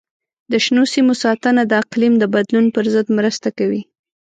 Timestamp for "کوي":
3.57-3.81